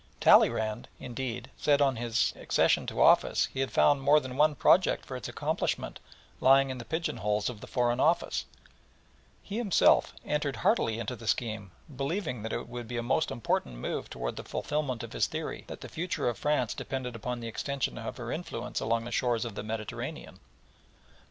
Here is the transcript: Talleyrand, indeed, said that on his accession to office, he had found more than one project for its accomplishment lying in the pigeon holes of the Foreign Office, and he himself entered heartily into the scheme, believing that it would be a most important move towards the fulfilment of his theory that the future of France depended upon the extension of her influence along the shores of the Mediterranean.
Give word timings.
Talleyrand, 0.19 0.87
indeed, 0.99 1.51
said 1.57 1.79
that 1.79 1.83
on 1.85 1.97
his 1.97 2.33
accession 2.35 2.87
to 2.87 2.99
office, 3.03 3.45
he 3.53 3.59
had 3.59 3.69
found 3.71 4.01
more 4.01 4.19
than 4.19 4.35
one 4.35 4.55
project 4.55 5.05
for 5.05 5.15
its 5.15 5.29
accomplishment 5.29 5.99
lying 6.39 6.71
in 6.71 6.79
the 6.79 6.85
pigeon 6.85 7.17
holes 7.17 7.51
of 7.51 7.61
the 7.61 7.67
Foreign 7.67 7.99
Office, 7.99 8.45
and 8.49 8.69
he 9.43 9.57
himself 9.57 10.15
entered 10.25 10.55
heartily 10.65 10.97
into 10.97 11.15
the 11.15 11.27
scheme, 11.27 11.69
believing 11.95 12.41
that 12.41 12.51
it 12.51 12.67
would 12.67 12.87
be 12.87 12.97
a 12.97 13.03
most 13.03 13.29
important 13.29 13.75
move 13.75 14.09
towards 14.09 14.37
the 14.37 14.43
fulfilment 14.43 15.03
of 15.03 15.13
his 15.13 15.27
theory 15.27 15.65
that 15.67 15.81
the 15.81 15.87
future 15.87 16.27
of 16.27 16.35
France 16.35 16.73
depended 16.73 17.15
upon 17.15 17.39
the 17.39 17.47
extension 17.47 17.99
of 17.99 18.17
her 18.17 18.31
influence 18.31 18.79
along 18.79 19.05
the 19.05 19.11
shores 19.11 19.45
of 19.45 19.53
the 19.53 19.61
Mediterranean. 19.61 20.39